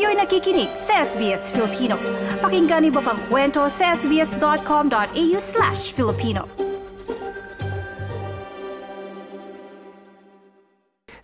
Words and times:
Kayo'y 0.00 0.16
nakikinig 0.16 0.72
sa 0.80 1.04
SBS 1.04 1.52
Filipino. 1.52 2.00
Pakinggan 2.40 2.88
niyo 2.88 3.04
pa 3.04 3.12
ang 3.12 3.20
kwento 3.28 3.68
sa 3.68 3.92
sbs.com.au 3.92 5.36
slash 5.36 5.92
Filipino. 5.92 6.48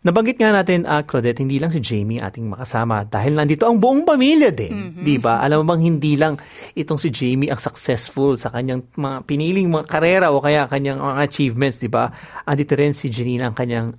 Nabanggit 0.05 0.37
nga 0.37 0.53
natin, 0.53 0.85
uh, 0.85 1.01
Claudette, 1.09 1.41
hindi 1.41 1.57
lang 1.57 1.73
si 1.73 1.81
Jamie 1.81 2.21
ating 2.21 2.53
makasama 2.53 3.09
dahil 3.09 3.41
nandito 3.41 3.65
ang 3.65 3.81
buong 3.81 4.05
pamilya 4.05 4.53
din. 4.53 4.93
Mm-hmm. 4.93 5.05
Di 5.09 5.17
ba? 5.25 5.41
Alam 5.41 5.65
mo 5.65 5.73
bang 5.73 5.97
hindi 5.97 6.21
lang 6.21 6.37
itong 6.77 7.01
si 7.01 7.09
Jamie 7.09 7.49
ang 7.49 7.57
successful 7.57 8.37
sa 8.37 8.53
kanyang 8.53 8.85
mga 8.93 9.25
piniling 9.25 9.73
mga 9.73 9.89
karera 9.89 10.29
o 10.29 10.45
kaya 10.45 10.69
kanyang 10.69 11.01
mga 11.01 11.25
achievements, 11.25 11.81
di 11.81 11.89
ba? 11.89 12.13
Andito 12.45 12.77
rin 12.77 12.93
si 12.93 13.09
Janina 13.09 13.49
ang 13.49 13.57
kanyang 13.57 13.97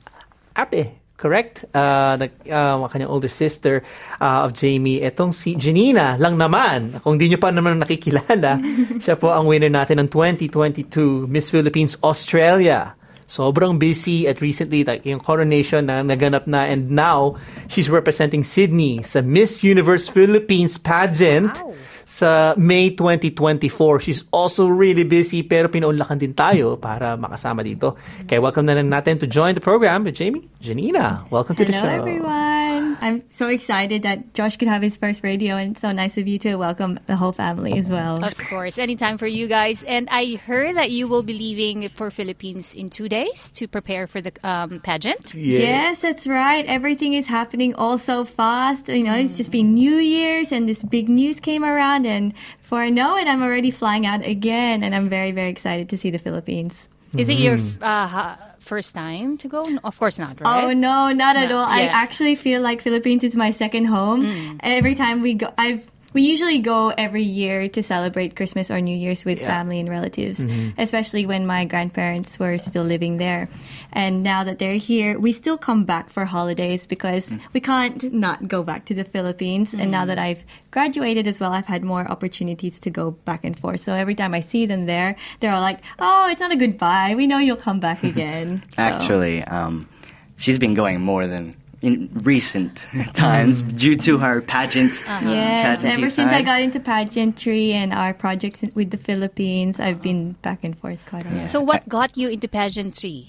ate, 0.53 1.06
correct? 1.17 1.65
Uh, 1.73 2.15
the, 2.15 2.29
uh, 2.47 2.79
kanyang 2.87 3.09
older 3.09 3.27
sister 3.27 3.81
uh, 4.21 4.45
of 4.45 4.53
Jamie. 4.53 5.01
Etong 5.01 5.33
si 5.33 5.57
Janina 5.57 6.15
lang 6.21 6.37
naman. 6.37 7.01
Kung 7.01 7.17
di 7.17 7.27
nyo 7.27 7.41
pa 7.41 7.49
naman 7.49 7.81
nakikilala, 7.81 8.61
siya 9.03 9.17
po 9.17 9.33
ang 9.33 9.49
winner 9.49 9.73
natin 9.73 9.99
ng 10.05 10.09
2022 10.13 11.27
Miss 11.27 11.49
Philippines 11.49 11.97
Australia 12.05 12.93
sobrang 13.27 13.75
busy 13.75 14.23
at 14.23 14.39
recently 14.39 14.87
like 14.87 15.03
yung 15.03 15.19
coronation 15.19 15.91
na 15.91 15.99
naganap 15.99 16.47
na 16.47 16.63
and 16.63 16.87
now 16.87 17.35
she's 17.67 17.91
representing 17.91 18.39
Sydney 18.39 19.03
sa 19.03 19.19
Miss 19.19 19.67
Universe 19.67 20.07
Philippines 20.07 20.79
pageant. 20.79 21.51
Wow 21.59 21.75
sa 22.07 22.55
May 22.55 22.95
2024. 22.95 23.99
She's 23.99 24.23
also 24.31 24.71
really 24.71 25.03
busy 25.03 25.43
pero 25.43 25.67
pinaunlakan 25.67 26.15
din 26.15 26.31
tayo 26.31 26.79
para 26.79 27.19
makasama 27.19 27.67
dito. 27.67 27.99
Kaya 28.23 28.39
welcome 28.39 28.63
na 28.63 28.79
lang 28.79 28.87
natin 28.87 29.19
to 29.19 29.27
join 29.27 29.51
the 29.51 29.61
program 29.61 30.07
with 30.07 30.15
Jamie, 30.15 30.47
Janina. 30.63 31.27
Welcome 31.27 31.59
to 31.59 31.67
the 31.67 31.75
show. 31.75 31.83
Hello 31.83 32.07
everyone. 32.07 32.56
I'm 33.01 33.23
so 33.29 33.47
excited 33.47 34.03
that 34.03 34.33
Josh 34.33 34.57
could 34.57 34.67
have 34.67 34.81
his 34.81 34.97
first 34.97 35.23
radio 35.23 35.55
and 35.55 35.77
so 35.77 35.91
nice 35.91 36.17
of 36.17 36.27
you 36.27 36.37
to 36.39 36.55
welcome 36.55 36.99
the 37.07 37.15
whole 37.15 37.31
family 37.31 37.77
as 37.77 37.89
well. 37.89 38.23
Of 38.23 38.37
course, 38.37 38.77
anytime 38.77 39.17
for 39.17 39.27
you 39.27 39.47
guys. 39.47 39.83
And 39.83 40.07
I 40.11 40.35
heard 40.35 40.75
that 40.75 40.91
you 40.91 41.07
will 41.07 41.23
be 41.23 41.33
leaving 41.33 41.89
for 41.89 42.11
Philippines 42.11 42.75
in 42.75 42.89
two 42.89 43.09
days 43.09 43.49
to 43.55 43.67
prepare 43.67 44.07
for 44.07 44.21
the 44.21 44.33
um, 44.43 44.81
pageant. 44.81 45.33
Yeah. 45.33 45.59
Yes, 45.59 46.01
that's 46.01 46.27
right. 46.27 46.65
Everything 46.65 47.13
is 47.13 47.27
happening 47.27 47.73
all 47.75 47.97
so 47.97 48.25
fast. 48.25 48.87
You 48.87 49.03
know, 49.03 49.11
mm. 49.11 49.23
it's 49.23 49.37
just 49.37 49.51
been 49.51 49.73
New 49.73 49.95
Year's 49.95 50.51
and 50.51 50.67
this 50.67 50.83
big 50.83 51.09
news 51.09 51.39
came 51.39 51.63
around 51.63 51.77
around, 51.77 52.05
and 52.05 52.33
before 52.61 52.81
I 52.81 52.89
know 52.89 53.17
it, 53.17 53.27
I'm 53.27 53.43
already 53.43 53.71
flying 53.71 54.05
out 54.05 54.25
again, 54.25 54.83
and 54.83 54.95
I'm 54.95 55.09
very, 55.09 55.31
very 55.31 55.49
excited 55.49 55.89
to 55.89 55.97
see 55.97 56.09
the 56.09 56.17
Philippines. 56.17 56.89
Is 57.15 57.29
it 57.29 57.39
your 57.39 57.57
mm-hmm. 57.57 57.83
uh, 57.83 58.35
first 58.67 58.93
time 58.93 59.37
to 59.39 59.47
go? 59.47 59.77
Of 59.83 59.97
course 59.97 60.19
not, 60.19 60.39
right? 60.41 60.63
Oh 60.65 60.73
no, 60.73 61.11
not 61.11 61.35
no. 61.35 61.43
at 61.43 61.51
all. 61.51 61.67
Yeah. 61.67 61.75
I 61.75 61.81
actually 61.87 62.35
feel 62.35 62.61
like 62.61 62.81
Philippines 62.81 63.23
is 63.23 63.35
my 63.35 63.51
second 63.51 63.85
home. 63.85 64.25
Mm. 64.25 64.59
Every 64.61 64.95
time 64.95 65.21
we 65.21 65.33
go, 65.33 65.53
I've 65.57 65.89
we 66.13 66.21
usually 66.21 66.59
go 66.59 66.89
every 66.89 67.23
year 67.23 67.67
to 67.69 67.83
celebrate 67.83 68.35
Christmas 68.35 68.71
or 68.71 68.79
New 68.79 68.95
Year's 68.95 69.25
with 69.25 69.41
yeah. 69.41 69.47
family 69.47 69.79
and 69.79 69.89
relatives, 69.89 70.39
mm-hmm. 70.39 70.79
especially 70.79 71.25
when 71.25 71.45
my 71.45 71.65
grandparents 71.65 72.39
were 72.39 72.57
still 72.57 72.83
living 72.83 73.17
there. 73.17 73.49
And 73.91 74.23
now 74.23 74.43
that 74.45 74.57
they're 74.57 74.77
here, 74.77 75.19
we 75.19 75.33
still 75.33 75.57
come 75.57 75.83
back 75.83 76.09
for 76.09 76.23
holidays 76.23 76.85
because 76.85 77.29
mm. 77.29 77.41
we 77.51 77.59
can't 77.59 78.13
not 78.13 78.47
go 78.47 78.63
back 78.63 78.85
to 78.85 78.93
the 78.93 79.03
Philippines. 79.03 79.73
Mm. 79.73 79.81
And 79.81 79.91
now 79.91 80.05
mm. 80.05 80.07
that 80.07 80.19
I've 80.19 80.43
graduated 80.71 81.27
as 81.27 81.39
well, 81.39 81.51
I've 81.51 81.65
had 81.65 81.83
more 81.83 82.09
opportunities 82.09 82.79
to 82.79 82.89
go 82.89 83.11
back 83.11 83.43
and 83.43 83.59
forth. 83.59 83.81
So 83.81 83.93
every 83.93 84.15
time 84.15 84.33
I 84.33 84.41
see 84.41 84.65
them 84.65 84.85
there, 84.85 85.15
they're 85.39 85.53
all 85.53 85.61
like, 85.61 85.79
"Oh, 85.99 86.29
it's 86.29 86.39
not 86.39 86.51
a 86.51 86.55
goodbye. 86.55 87.15
We 87.15 87.27
know 87.27 87.37
you'll 87.39 87.57
come 87.57 87.79
back 87.79 88.03
again." 88.11 88.63
Actually, 88.77 89.43
um, 89.43 89.89
she's 90.37 90.57
been 90.57 90.73
going 90.73 91.01
more 91.01 91.27
than 91.27 91.56
in 91.81 92.09
recent 92.13 92.85
times 93.13 93.61
mm. 93.61 93.77
due 93.77 93.95
to 93.95 94.17
her 94.17 94.41
pageant. 94.41 94.93
Uh-huh. 95.07 95.29
Yes, 95.29 95.83
ever 95.83 96.09
since 96.09 96.31
I 96.31 96.41
got 96.41 96.61
into 96.61 96.79
pageantry 96.79 97.73
and 97.73 97.93
our 97.93 98.13
projects 98.13 98.63
with 98.73 98.91
the 98.91 98.97
Philippines, 98.97 99.79
I've 99.79 100.01
been 100.01 100.33
back 100.41 100.63
and 100.63 100.77
forth 100.77 101.05
quite 101.05 101.25
a 101.25 101.29
lot. 101.29 101.47
So, 101.47 101.61
what 101.61 101.87
got 101.87 102.17
you 102.17 102.29
into 102.29 102.47
pageantry? 102.47 103.27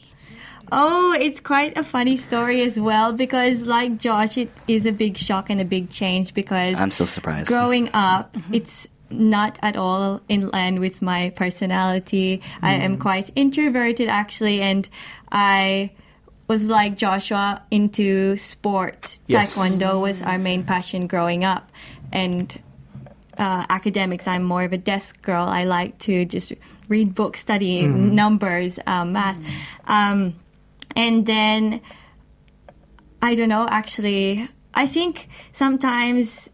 Oh, 0.70 1.16
it's 1.18 1.40
quite 1.40 1.78
a 1.78 1.84
funny 1.84 2.16
story 2.18 2.62
as 2.62 2.78
well 2.78 3.12
because, 3.12 3.62
like 3.62 3.98
Josh, 3.98 4.36
it 4.36 4.50
is 4.66 4.84
a 4.84 4.92
big 4.92 5.16
shock 5.16 5.48
and 5.48 5.60
a 5.60 5.64
big 5.64 5.88
change 5.88 6.34
because 6.34 6.78
I'm 6.78 6.90
so 6.90 7.04
surprised. 7.04 7.48
Growing 7.48 7.90
up, 7.94 8.34
mm-hmm. 8.34 8.54
it's 8.54 8.86
not 9.10 9.58
at 9.62 9.76
all 9.76 10.20
in 10.28 10.50
line 10.50 10.80
with 10.80 11.00
my 11.00 11.30
personality. 11.30 12.38
Mm. 12.38 12.42
I 12.62 12.72
am 12.74 12.96
mm. 12.96 13.00
quite 13.00 13.30
introverted 13.34 14.08
actually, 14.08 14.60
and 14.60 14.86
I 15.32 15.90
was 16.48 16.66
like 16.66 16.96
Joshua 16.96 17.62
into 17.70 18.36
sport. 18.36 19.18
Yes. 19.26 19.56
Taekwondo 19.56 20.00
was 20.00 20.22
our 20.22 20.38
main 20.38 20.64
passion 20.64 21.06
growing 21.06 21.44
up, 21.44 21.70
and 22.10 22.60
uh, 23.36 23.66
academics. 23.68 24.26
I'm 24.26 24.42
more 24.42 24.64
of 24.64 24.72
a 24.72 24.78
desk 24.78 25.22
girl. 25.22 25.44
I 25.44 25.64
like 25.64 25.98
to 26.00 26.24
just 26.24 26.52
read 26.88 27.14
books, 27.14 27.40
study 27.40 27.82
mm. 27.82 28.12
numbers, 28.12 28.78
um, 28.86 29.12
math, 29.12 29.36
um, 29.86 30.34
and 30.96 31.26
then 31.26 31.80
I 33.20 33.34
don't 33.34 33.50
know. 33.50 33.66
Actually, 33.68 34.48
I 34.74 34.86
think 34.86 35.28
sometimes 35.52 36.50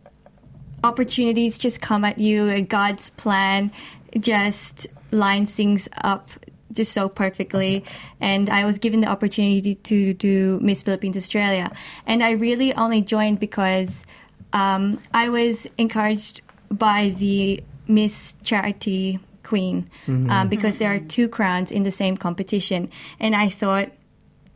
opportunities 0.82 1.56
just 1.56 1.80
come 1.80 2.04
at 2.04 2.18
you. 2.18 2.62
God's 2.62 3.10
plan 3.10 3.70
just 4.18 4.86
lines 5.12 5.54
things 5.54 5.88
up 6.02 6.28
just 6.74 6.92
so 6.92 7.08
perfectly. 7.08 7.84
And 8.20 8.50
I 8.50 8.64
was 8.64 8.78
given 8.78 9.00
the 9.00 9.08
opportunity 9.08 9.74
to 9.74 10.14
do 10.14 10.58
Miss 10.62 10.82
Philippines 10.82 11.16
Australia. 11.16 11.70
And 12.06 12.22
I 12.22 12.32
really 12.32 12.74
only 12.74 13.00
joined 13.00 13.40
because 13.40 14.04
um, 14.52 14.98
I 15.12 15.28
was 15.28 15.66
encouraged 15.78 16.42
by 16.70 17.14
the 17.16 17.62
Miss 17.88 18.34
Charity 18.42 19.20
Queen 19.42 19.90
mm-hmm. 20.06 20.30
um, 20.30 20.48
because 20.48 20.78
there 20.78 20.92
are 20.92 21.00
two 21.00 21.28
crowns 21.28 21.70
in 21.70 21.82
the 21.82 21.90
same 21.90 22.16
competition. 22.16 22.90
And 23.20 23.36
I 23.36 23.48
thought 23.48 23.90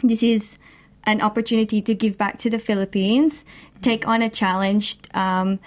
this 0.03 0.23
is 0.23 0.59
an 1.05 1.21
opportunity 1.21 1.81
to 1.83 1.95
give 1.95 2.19
back 2.19 2.39
to 2.39 2.51
the 2.51 2.59
Philippines, 2.59 3.45
take 3.83 4.07
on 4.07 4.23
a 4.23 4.29
challenge 4.29 4.99
um, 5.15 5.59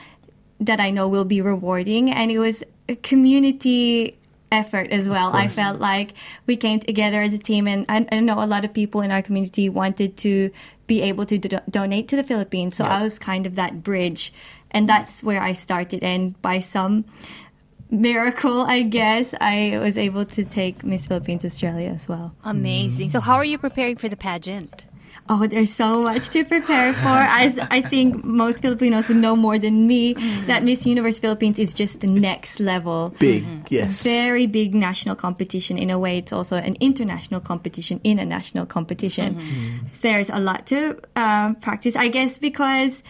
that 0.60 0.80
I 0.80 0.92
know 0.92 1.08
will 1.08 1.26
be 1.26 1.42
rewarding. 1.42 2.12
And 2.12 2.32
it 2.32 2.40
was 2.40 2.64
a 2.90 2.96
community 2.96 4.18
effort 4.52 4.92
as 4.92 5.08
well. 5.08 5.34
I 5.34 5.48
felt 5.48 5.80
like 5.80 6.14
we 6.46 6.58
came 6.58 6.80
together 6.80 7.22
as 7.22 7.34
a 7.34 7.38
team, 7.38 7.68
and 7.68 7.86
I, 7.88 8.06
I, 8.12 8.20
know 8.20 8.44
a 8.44 8.46
lot 8.46 8.66
of 8.66 8.74
people 8.74 9.02
in 9.02 9.12
our 9.12 9.22
community 9.22 9.70
wanted 9.70 10.18
to 10.18 10.52
be 10.88 11.02
able 11.02 11.26
to 11.26 11.38
do- 11.38 11.60
donate 11.70 12.08
to 12.10 12.16
the 12.16 12.24
Philippines. 12.24 12.76
So 12.76 12.84
yeah. 12.84 12.98
I 12.98 13.02
was 13.04 13.18
kind 13.18 13.46
of 13.46 13.56
that 13.56 13.84
bridge, 13.84 14.34
and 14.72 14.88
that's 14.88 15.24
where 15.24 15.42
I 15.42 15.54
started. 15.54 16.04
And 16.04 16.40
by 16.42 16.60
some 16.60 17.06
miracle, 17.90 18.62
I 18.62 18.82
guess, 18.84 19.34
I 19.40 19.78
was 19.80 19.98
able 19.98 20.26
to 20.26 20.44
take 20.44 20.84
Miss 20.84 21.08
Philippines 21.08 21.46
Australia 21.46 21.90
as 21.90 22.08
well. 22.08 22.36
Amazing. 22.44 23.10
So, 23.10 23.20
how 23.20 23.36
are 23.36 23.46
you 23.46 23.58
preparing 23.58 23.96
for 23.96 24.10
the 24.10 24.18
pageant? 24.18 24.84
Oh, 25.34 25.48
there's 25.48 25.74
so 25.74 26.02
much 26.02 26.28
to 26.32 26.44
prepare 26.44 26.92
for. 26.92 27.08
As 27.08 27.58
I 27.72 27.82
think 27.82 28.22
most 28.26 28.62
Filipinos 28.62 29.08
would 29.08 29.16
know 29.16 29.38
more 29.38 29.58
than 29.58 29.88
me, 29.88 30.14
mm-hmm. 30.14 30.48
that 30.48 30.62
Miss 30.62 30.86
Universe 30.86 31.20
Philippines 31.20 31.58
is 31.58 31.74
just 31.74 32.02
the 32.02 32.08
next 32.08 32.60
level. 32.60 33.16
Big, 33.18 33.46
mm-hmm. 33.46 33.64
yes. 33.70 34.04
Very 34.04 34.46
big 34.46 34.76
national 34.76 35.16
competition. 35.16 35.78
In 35.78 35.90
a 35.90 35.98
way, 35.98 36.18
it's 36.18 36.34
also 36.34 36.58
an 36.58 36.76
international 36.82 37.40
competition 37.40 38.02
in 38.04 38.20
a 38.20 38.26
national 38.26 38.66
competition. 38.66 39.36
Mm-hmm. 39.36 39.78
There's 40.02 40.30
a 40.30 40.40
lot 40.42 40.68
to 40.68 41.00
um, 41.16 41.56
practice, 41.56 41.96
I 41.96 42.10
guess, 42.10 42.38
because 42.38 43.02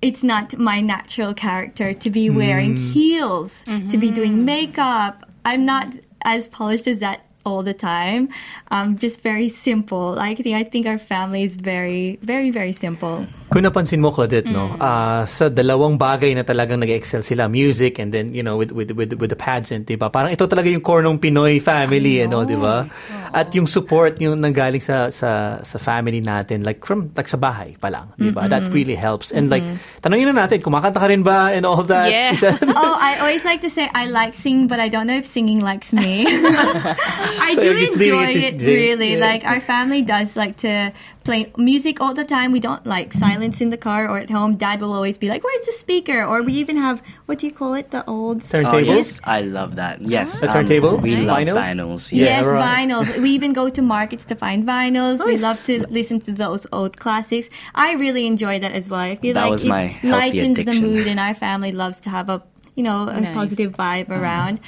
it's 0.00 0.22
not 0.22 0.56
my 0.56 0.80
natural 0.80 1.34
character 1.34 1.92
to 1.92 2.08
be 2.08 2.30
wearing 2.30 2.76
mm. 2.76 2.92
heels, 2.92 3.62
to 3.64 3.98
be 3.98 4.10
doing 4.10 4.32
mm-hmm. 4.32 4.44
makeup. 4.46 5.30
I'm 5.44 5.66
not 5.66 5.88
as 6.22 6.48
polished 6.48 6.86
as 6.86 7.00
that 7.00 7.25
all 7.46 7.62
the 7.62 7.72
time. 7.72 8.28
Um, 8.70 8.98
just 8.98 9.20
very 9.22 9.48
simple. 9.48 10.18
Think 10.18 10.46
I 10.46 10.64
think 10.64 10.86
our 10.86 10.98
family 10.98 11.44
is 11.44 11.56
very, 11.56 12.18
very, 12.22 12.50
very 12.50 12.72
simple. 12.72 13.26
Kung 13.46 13.62
napansin 13.62 14.02
mo, 14.02 14.10
Claudette, 14.10 14.50
mm. 14.50 14.54
no, 14.54 14.74
uh, 14.74 15.22
sa 15.22 15.46
dalawang 15.46 15.94
bagay 15.94 16.34
na 16.34 16.42
talagang 16.42 16.82
nag-excel 16.82 17.22
sila, 17.22 17.46
music 17.46 18.02
and 18.02 18.10
then, 18.10 18.34
you 18.34 18.42
know, 18.42 18.58
with, 18.58 18.74
with, 18.74 18.90
with, 18.90 19.14
with 19.14 19.30
the 19.30 19.38
pageant, 19.38 19.86
di 19.86 19.94
ba? 19.94 20.10
Parang 20.10 20.34
ito 20.34 20.50
talaga 20.50 20.66
yung 20.66 20.82
core 20.82 21.06
ng 21.06 21.22
Pinoy 21.22 21.62
family, 21.62 22.26
ano, 22.26 22.42
di 22.42 22.58
ba? 22.58 22.90
At 23.30 23.54
yung 23.54 23.70
support 23.70 24.18
yung 24.18 24.42
nanggaling 24.42 24.82
sa, 24.82 25.14
sa, 25.14 25.62
sa 25.62 25.78
family 25.78 26.18
natin, 26.18 26.66
like 26.66 26.82
from, 26.82 27.14
like 27.14 27.30
sa 27.30 27.38
bahay 27.38 27.78
pa 27.78 27.86
lang, 27.86 28.10
di 28.18 28.34
ba? 28.34 28.46
Mm-hmm. 28.46 28.50
That 28.50 28.62
really 28.74 28.98
helps. 28.98 29.30
And 29.30 29.46
mm-hmm. 29.46 29.78
like, 29.78 30.02
tanongin 30.02 30.34
na 30.34 30.42
natin, 30.42 30.58
kumakanta 30.66 30.98
ka 30.98 31.06
rin 31.06 31.22
ba 31.22 31.54
and 31.54 31.62
all 31.62 31.86
that? 31.86 32.10
Yeah. 32.10 32.34
oh, 32.74 32.94
I 32.98 33.22
always 33.22 33.46
like 33.46 33.62
to 33.62 33.70
say, 33.70 33.86
I 33.94 34.10
like 34.10 34.34
singing, 34.34 34.66
but 34.66 34.82
I 34.82 34.90
don't 34.90 35.06
know 35.06 35.22
if 35.22 35.26
singing 35.26 35.62
likes 35.62 35.94
me. 35.94 36.26
I 37.46 37.54
so 37.54 37.62
do 37.62 37.70
enjoy 37.70 38.42
it, 38.42 38.58
really. 38.58 39.14
Yeah. 39.14 39.22
Like, 39.22 39.46
our 39.46 39.62
family 39.62 40.02
does 40.02 40.34
like 40.34 40.58
to 40.66 40.90
play 41.26 41.52
music 41.56 42.00
all 42.00 42.14
the 42.14 42.24
time. 42.24 42.52
We 42.52 42.60
don't 42.60 42.86
like 42.86 43.12
silence 43.12 43.60
in 43.60 43.70
the 43.70 43.76
car 43.76 44.08
or 44.08 44.18
at 44.18 44.30
home. 44.30 44.56
Dad 44.56 44.80
will 44.80 44.92
always 44.98 45.18
be 45.18 45.28
like, 45.32 45.42
"Where's 45.46 45.66
the 45.66 45.72
speaker?" 45.72 46.18
Or 46.24 46.42
we 46.48 46.52
even 46.62 46.76
have 46.86 47.02
what 47.26 47.38
do 47.40 47.46
you 47.48 47.52
call 47.60 47.74
it? 47.80 47.90
The 47.90 48.02
old 48.16 48.38
Oh, 48.42 48.52
Turntables? 48.54 48.86
yes, 48.86 49.20
I 49.24 49.40
love 49.58 49.74
that. 49.82 50.00
Yes, 50.16 50.40
um, 50.42 50.48
A 50.48 50.52
turntable? 50.52 50.96
we 51.06 51.14
Nice. 51.16 51.26
love 51.26 51.38
Vinyl? 51.38 51.56
vinyls. 51.62 52.04
Yes, 52.12 52.42
Yeah, 52.44 52.50
right. 52.50 52.88
vinyls. 52.88 53.12
We 53.26 53.30
even 53.38 53.52
go 53.60 53.68
to 53.78 53.82
markets 53.82 54.24
to 54.32 54.36
find 54.44 54.64
vinyls. 54.74 55.24
We 55.26 55.36
love 55.48 55.62
to 55.66 55.84
listen 56.00 56.20
to 56.28 56.32
those 56.44 56.66
old 56.72 56.96
classics. 57.04 57.50
I 57.74 57.88
really 58.04 58.26
enjoy 58.26 58.58
that 58.64 58.72
as 58.72 58.88
well. 58.90 59.00
I 59.00 59.16
feel 59.16 59.34
That 59.34 59.42
like 59.50 59.50
was 59.58 59.64
it 59.64 59.68
my 59.76 59.84
healthy 59.86 60.16
lightens 60.16 60.64
the 60.70 60.74
mood, 60.86 61.06
and 61.14 61.18
our 61.28 61.34
family 61.34 61.72
loves 61.84 62.00
to 62.06 62.10
have 62.18 62.28
a 62.36 62.42
you 62.76 62.82
know 62.88 62.98
a 63.08 63.20
Nice. 63.20 63.34
positive 63.34 63.72
vibe 63.84 64.10
around. 64.20 64.60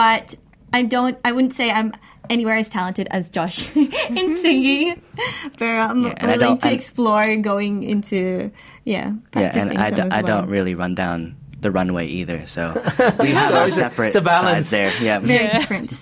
But 0.00 0.34
I 0.72 0.82
don't. 0.82 1.16
I 1.24 1.32
wouldn't 1.32 1.52
say 1.60 1.70
I'm 1.70 1.92
anywhere 2.30 2.56
as 2.56 2.68
talented 2.68 3.08
as 3.10 3.30
Josh 3.30 3.66
in 3.76 4.36
singing. 4.38 5.00
But 5.58 5.66
I'm 5.66 6.02
Yeah, 6.02 6.36
willing 6.36 6.58
to 6.58 6.72
explore 6.72 7.36
going 7.36 7.82
into 7.82 8.50
yeah 8.84 9.14
Yeah, 9.34 9.50
practicing 9.50 9.76
and 9.76 9.78
I, 9.78 9.88
some 9.90 9.96
d- 9.96 10.02
as 10.02 10.12
I 10.12 10.22
don't 10.22 10.48
really 10.48 10.74
run 10.74 10.94
down 10.94 11.36
the 11.62 11.70
runway 11.70 12.10
either. 12.10 12.44
So 12.44 12.74
we 13.22 13.30
have 13.30 13.50
So 13.50 13.56
our 13.56 13.66
it's 13.70 13.78
a- 13.78 13.86
separate 13.86 14.06
it's 14.08 14.18
a 14.18 14.20
balance. 14.20 14.68
sides 14.68 14.70
there. 14.70 14.90
Yeah. 14.98 15.22
Very 15.22 15.48
different. 15.48 15.94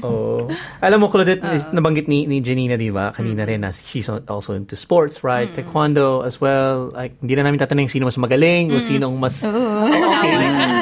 Oh. 0.00 0.48
Alam 0.80 1.04
mo, 1.04 1.12
Claudette, 1.12 1.44
uh. 1.44 1.52
is 1.52 1.68
nabanggit 1.68 2.08
ni, 2.08 2.24
ni 2.24 2.40
Jenina, 2.40 2.80
di 2.80 2.88
ba? 2.88 3.12
Kanina 3.12 3.44
mm-hmm. 3.44 3.52
rin, 3.52 3.60
na 3.60 3.70
she's 3.76 4.08
also 4.08 4.56
into 4.56 4.74
sports, 4.74 5.20
right? 5.22 5.52
Mm. 5.52 5.56
Taekwondo 5.60 6.24
as 6.24 6.40
well. 6.40 6.90
Like, 6.96 7.20
hindi 7.20 7.36
na 7.36 7.44
namin 7.44 7.60
tatanungin 7.60 7.92
sino 7.92 8.08
mas 8.08 8.16
magaling 8.16 8.72
o 8.72 8.80
mm. 8.80 8.84
sinong 8.88 9.14
mas... 9.20 9.44
Okay. 9.44 10.34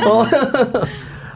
Oo. 0.07 0.25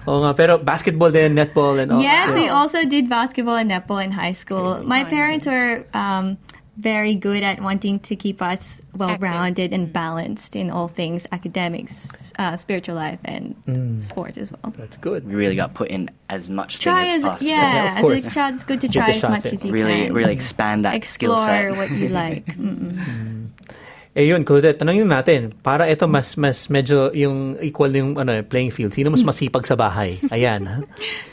Oo 0.06 0.20
nga, 0.20 0.36
pero 0.36 0.58
basketball 0.58 1.10
din, 1.10 1.32
netball, 1.34 1.80
and 1.80 1.92
all. 1.92 2.02
Yes, 2.02 2.32
we 2.34 2.48
also 2.48 2.84
did 2.84 3.08
basketball 3.08 3.56
and 3.56 3.70
netball 3.70 4.04
in 4.04 4.12
high 4.12 4.36
school. 4.36 4.84
My 4.84 5.04
parents 5.04 5.46
were 5.48 5.86
um, 5.96 6.36
very 6.76 7.14
good 7.14 7.40
at 7.42 7.62
wanting 7.62 8.00
to 8.00 8.16
keep 8.16 8.42
us 8.42 8.82
well 8.98 9.16
rounded 9.16 9.72
and 9.72 9.88
balanced 9.92 10.56
in 10.56 10.68
all 10.70 10.88
things 10.88 11.24
academics, 11.32 12.10
uh, 12.36 12.56
spiritual 12.58 12.96
life, 13.00 13.18
and 13.24 13.54
sport 14.04 14.36
as 14.36 14.52
well. 14.52 14.74
That's 14.76 14.98
good. 14.98 15.24
We 15.26 15.34
really 15.38 15.56
got 15.56 15.72
put 15.72 15.88
in 15.88 16.10
as 16.28 16.50
much 16.50 16.80
Try 16.84 17.04
thing 17.04 17.14
as 17.16 17.24
as 17.24 17.30
possible. 17.30 17.48
Yeah, 17.48 17.72
yeah, 17.72 17.84
of 17.92 17.96
as 17.96 18.02
course. 18.02 18.26
a 18.26 18.30
child, 18.34 18.54
it's 18.60 18.64
good 18.64 18.80
to 18.82 18.88
Get 18.88 18.98
try 19.00 19.06
the 19.06 19.14
as 19.16 19.20
shots 19.24 19.30
much 19.32 19.46
in. 19.46 19.54
as 19.54 19.64
you 19.64 19.72
Really, 19.72 20.00
can. 20.06 20.12
really 20.12 20.32
expand 20.34 20.84
that 20.84 20.92
skill 21.06 21.32
explore 21.38 21.72
set. 21.72 21.76
what 21.78 21.90
you 21.90 22.08
like. 22.12 22.44
Mm-mm. 22.60 23.33
Eh 24.14 24.30
yun, 24.30 24.46
Claudette, 24.46 24.78
tanongin 24.78 25.10
natin, 25.10 25.50
para 25.58 25.90
ito 25.90 26.06
mas 26.06 26.38
mas 26.38 26.70
medyo 26.70 27.10
yung 27.10 27.58
equal 27.58 27.90
yung 27.90 28.14
ano, 28.14 28.38
playing 28.46 28.70
field. 28.70 28.94
Sino 28.94 29.10
mas 29.10 29.26
masipag 29.26 29.66
sa 29.66 29.74
bahay? 29.74 30.22
Ayan. 30.30 30.86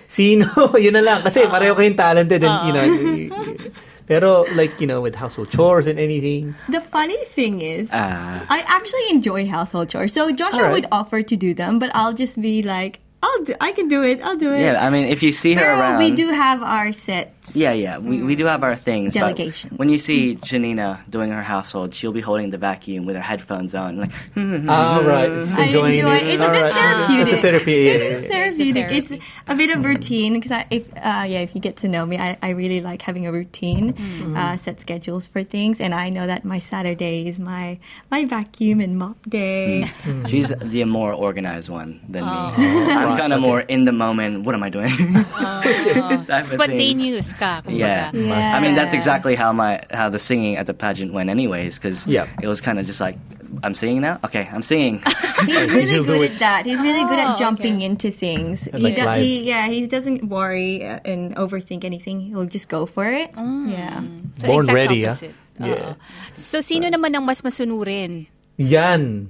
Sino? 0.10 0.50
yun 0.82 0.98
na 0.98 1.06
lang. 1.06 1.20
Kasi 1.22 1.46
pareho 1.46 1.78
kayong 1.78 1.94
talented 1.94 2.42
and, 2.42 2.58
you 2.66 2.74
know, 2.74 2.82
y- 2.82 3.30
y- 3.30 3.70
pero 4.10 4.44
like, 4.58 4.76
you 4.82 4.90
know, 4.90 5.00
with 5.00 5.14
household 5.14 5.48
chores 5.54 5.86
and 5.86 6.02
anything. 6.02 6.58
The 6.68 6.82
funny 6.82 7.22
thing 7.32 7.62
is, 7.62 7.88
Ah. 7.94 8.44
I 8.50 8.66
actually 8.66 9.14
enjoy 9.14 9.46
household 9.46 9.88
chores. 9.88 10.12
So 10.12 10.34
Joshua 10.34 10.74
Alright. 10.74 10.74
would 10.84 10.88
offer 10.92 11.22
to 11.22 11.36
do 11.38 11.54
them, 11.54 11.78
but 11.78 11.94
I'll 11.94 12.18
just 12.18 12.42
be 12.42 12.66
like, 12.66 12.98
I'll 13.24 13.44
do, 13.44 13.54
I 13.62 13.72
can 13.72 13.88
do 13.88 14.02
it. 14.02 14.20
I'll 14.22 14.36
do 14.38 14.52
it. 14.52 14.62
Yeah, 14.62 14.84
I 14.86 14.90
mean, 14.90 15.06
if 15.06 15.22
you 15.22 15.32
see 15.32 15.54
her 15.54 15.62
Pero 15.62 15.80
around, 15.80 16.00
we 16.00 16.10
do 16.12 16.30
have 16.30 16.64
our 16.64 16.92
sets. 16.92 17.56
Yeah, 17.56 17.72
yeah, 17.72 17.98
we, 17.98 18.22
we 18.24 18.36
do 18.36 18.46
have 18.46 18.64
our 18.64 18.76
things. 18.76 19.14
but 19.14 19.20
Delegations. 19.20 19.78
when 19.78 19.90
you 19.90 19.98
see 20.00 20.38
Jenina 20.38 21.00
doing 21.10 21.30
her 21.32 21.42
household, 21.44 21.94
she'll 21.94 22.12
be 22.14 22.22
holding 22.22 22.50
the 22.50 22.58
vacuum 22.58 23.06
with 23.06 23.16
her 23.16 23.22
headphones 23.22 23.76
on, 23.76 23.98
like, 23.98 24.12
Ah, 24.68 25.02
right. 25.06 25.32
It's 25.32 25.52
I 25.52 25.64
enjoying 25.66 25.96
enjoy 25.96 26.16
it. 26.18 26.28
It's 26.28 26.44
a 26.44 26.50
bit 26.50 26.56
Alright. 26.64 26.74
therapeutic. 26.74 27.22
It's 27.22 27.32
a 27.38 27.42
therapy. 27.42 27.72
Yeah, 27.72 27.92
yeah, 27.92 27.98
It's 28.18 28.28
therapeutic. 28.28 28.92
It's 28.92 29.12
It's 29.12 29.24
a 29.48 29.54
a, 29.54 29.56
bit 29.56 29.70
of 29.70 29.84
routine 29.86 30.40
because 30.40 30.66
if 30.72 30.88
uh, 30.98 31.26
yeah, 31.28 31.42
if 31.42 31.54
you 31.56 31.62
get 31.62 31.78
to 31.78 31.88
know 31.88 32.06
me, 32.06 32.18
I, 32.18 32.38
I 32.42 32.50
really 32.50 32.82
like 32.82 33.02
having 33.02 33.26
a 33.28 33.32
routine, 33.32 33.94
uh, 34.36 34.58
set 34.58 34.82
schedules 34.82 35.28
for 35.28 35.44
things, 35.44 35.80
and 35.80 35.94
I 35.94 36.10
know 36.10 36.26
that 36.28 36.44
my 36.46 36.60
Saturday 36.60 37.28
is 37.28 37.40
my 37.40 37.78
my 38.10 38.26
vacuum 38.26 38.80
and 38.82 38.98
mop 38.98 39.18
day. 39.30 39.86
she's 40.28 40.54
the 40.62 40.84
more 40.86 41.14
organized 41.14 41.70
one 41.70 42.00
than 42.10 42.26
me. 42.26 43.11
I'm 43.12 43.18
kind 43.20 43.34
of 43.34 43.40
okay. 43.40 43.48
more 43.48 43.62
in 43.68 43.86
the 43.86 43.92
moment. 43.92 44.44
What 44.44 44.56
am 44.56 44.64
I 44.64 44.70
doing? 44.70 44.90
Type 44.96 46.20
of 46.20 46.26
thing. 46.28 46.46
Spontaneous 46.48 47.34
ka, 47.34 47.62
Yeah. 47.68 48.12
kumbaga. 48.12 48.28
Yeah. 48.28 48.56
I 48.56 48.62
mean 48.62 48.76
that's 48.76 48.94
exactly 48.94 49.36
how 49.36 49.52
my 49.54 49.82
how 49.92 50.10
the 50.10 50.20
singing 50.20 50.58
at 50.58 50.66
the 50.66 50.74
pageant 50.74 51.14
went, 51.14 51.30
anyways. 51.30 51.78
Because 51.78 52.08
Yeah. 52.08 52.28
it 52.42 52.48
was 52.48 52.62
kind 52.62 52.80
of 52.80 52.86
just 52.86 53.00
like, 53.02 53.18
I'm 53.64 53.76
singing 53.76 54.02
now. 54.02 54.20
Okay, 54.24 54.48
I'm 54.48 54.64
singing. 54.64 55.04
He's 55.46 55.92
really 55.92 56.06
good 56.08 56.32
at 56.32 56.40
that. 56.40 56.62
He's 56.66 56.80
really 56.80 57.04
good 57.04 57.20
Oh, 57.20 57.36
at 57.36 57.38
jumping 57.38 57.78
okay. 57.84 57.86
into 57.86 58.10
things. 58.12 58.68
And 58.72 58.80
He, 58.80 58.92
like 58.92 58.96
do- 58.96 59.20
he 59.22 59.44
yeah, 59.44 59.68
he 59.68 59.86
doesn't 59.88 60.32
worry 60.32 60.88
uh, 60.88 61.00
and 61.04 61.36
overthink 61.36 61.84
anything. 61.84 62.22
He'll 62.32 62.48
just 62.48 62.70
go 62.70 62.86
for 62.86 63.12
it. 63.12 63.32
Yeah. 63.36 64.02
So, 64.40 64.48
Born 64.48 64.68
ready, 64.72 65.04
opposite. 65.06 65.36
Yeah. 65.60 65.68
Oo. 65.68 65.90
So, 66.34 66.62
sino 66.64 66.88
naman 66.90 67.14
ang 67.14 67.28
mas 67.28 67.44
masunurin? 67.44 68.26
Yan. 68.58 69.28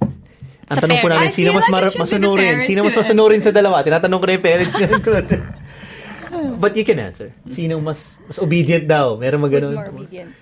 Ang 0.70 0.76
Sa 0.78 0.82
tanong 0.86 0.98
po 1.02 1.08
namin, 1.10 1.30
sino 1.30 1.50
mas 1.52 1.66
like 1.66 1.72
mara- 1.74 1.86
it 1.86 1.92
should 1.92 2.06
be 2.06 2.06
the 2.06 2.16
masunurin? 2.22 2.56
Sino 2.62 2.80
mas 2.86 2.94
masunurin 2.94 3.40
sa 3.42 3.50
dalawa? 3.50 3.82
Tinatanong 3.82 4.18
ko 4.20 4.26
na 4.26 4.32
yung 4.38 4.44
parents. 4.46 4.74
But 6.62 6.76
you 6.76 6.84
can 6.84 6.98
answer. 6.98 7.32
Sino 7.50 7.80
mas 7.80 8.16
mas 8.24 8.38
obedient 8.38 8.88
daw? 8.88 9.18
Meron 9.20 9.42
mag 9.42 9.52
Who's 9.52 9.68
more 9.68 9.90
obedient? 9.90 10.32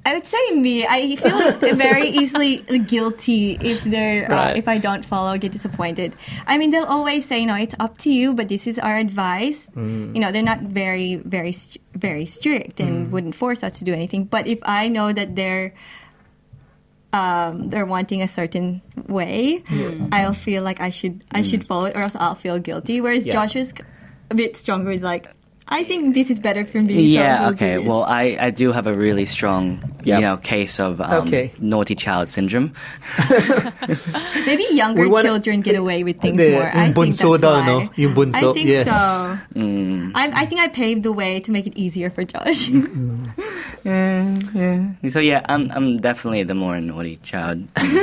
I 0.00 0.16
would 0.16 0.24
say 0.24 0.40
me. 0.56 0.88
I 0.88 1.14
feel 1.14 1.76
very 1.76 2.08
easily 2.24 2.64
guilty 2.88 3.60
if 3.60 3.84
they're 3.84 4.24
Right. 4.26 4.56
uh, 4.56 4.58
if 4.58 4.64
I 4.66 4.80
don't 4.80 5.04
follow, 5.04 5.36
get 5.36 5.52
disappointed. 5.52 6.16
I 6.48 6.56
mean, 6.56 6.72
they'll 6.72 6.88
always 6.88 7.28
say, 7.28 7.44
"No, 7.44 7.52
it's 7.54 7.76
up 7.76 8.00
to 8.02 8.10
you," 8.10 8.32
but 8.32 8.48
this 8.48 8.64
is 8.66 8.80
our 8.80 8.96
advice. 8.96 9.68
Mm. 9.76 10.16
You 10.16 10.20
know, 10.24 10.32
they're 10.32 10.42
not 10.42 10.64
very, 10.64 11.20
very, 11.20 11.52
very 11.92 12.24
strict 12.24 12.80
Mm. 12.80 12.84
and 12.88 12.94
wouldn't 13.12 13.36
force 13.36 13.60
us 13.60 13.76
to 13.78 13.84
do 13.84 13.92
anything. 13.92 14.24
But 14.24 14.48
if 14.48 14.58
I 14.64 14.88
know 14.88 15.12
that 15.12 15.36
they're 15.36 15.76
um, 17.12 17.70
they're 17.70 17.86
wanting 17.86 18.22
a 18.22 18.28
certain 18.28 18.82
way, 19.08 19.62
I'll 20.12 20.32
feel 20.34 20.62
like 20.62 20.80
I 20.80 20.90
should 20.90 21.24
I 21.32 21.42
should 21.42 21.66
follow 21.66 21.86
it, 21.86 21.96
or 21.96 22.02
else 22.02 22.14
I'll 22.14 22.34
feel 22.34 22.58
guilty. 22.58 23.00
Whereas 23.00 23.26
Yeah. 23.26 23.32
Joshua's 23.32 23.74
a 24.30 24.34
bit 24.34 24.56
stronger, 24.56 24.90
with 24.90 25.02
like. 25.02 25.28
I 25.70 25.84
think 25.86 26.14
this 26.18 26.30
is 26.30 26.40
better 26.42 26.64
for 26.66 26.82
me. 26.82 27.14
yeah. 27.14 27.48
Okay. 27.54 27.78
this." 27.78 27.86
Well, 27.86 28.02
I 28.02 28.36
I 28.40 28.50
do 28.50 28.72
have 28.74 28.86
a 28.90 28.94
really 28.94 29.24
strong 29.24 29.78
Yep. 30.02 30.16
you 30.18 30.22
know 30.24 30.36
case 30.36 30.80
of 30.82 30.98
um, 31.00 31.28
Okay. 31.28 31.52
naughty 31.62 31.94
child 31.94 32.28
syndrome. 32.28 32.72
Maybe 34.46 34.64
younger 34.72 35.08
wanna- 35.08 35.28
children 35.28 35.60
get 35.60 35.76
away 35.76 36.02
with 36.02 36.18
things 36.20 36.40
Hindi, 36.40 36.56
more. 36.58 36.66
yung 36.66 36.76
I 36.76 36.90
think 36.90 36.96
that's 37.14 37.22
why. 37.62 37.66
no? 37.66 37.76
Yung 37.96 38.14
bunso, 38.14 38.50
I 38.50 38.52
think 38.56 38.66
yes. 38.68 38.86
so. 38.88 39.38
Mm. 39.54 40.12
I, 40.14 40.42
I 40.42 40.44
think 40.46 40.60
I 40.60 40.68
paved 40.68 41.02
the 41.04 41.12
way 41.12 41.38
to 41.40 41.50
make 41.52 41.66
it 41.66 41.76
easier 41.76 42.10
for 42.10 42.24
Josh. 42.24 42.70
So 45.10 45.18
yeah, 45.20 45.40
I'm 45.48 45.70
I'm 45.72 45.98
definitely 45.98 46.42
the 46.44 46.54
more 46.54 46.80
naughty 46.80 47.16
child 47.22 47.58
in 47.80 47.94